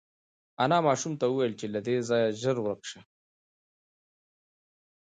انا 0.63 0.77
ماشوم 0.87 1.13
ته 1.19 1.25
وویل 1.27 1.53
چې 1.59 1.65
له 1.73 1.79
دې 1.87 1.97
ځایه 2.09 2.29
زر 2.41 2.55
ورک 2.61 2.81
شه. 2.91 3.01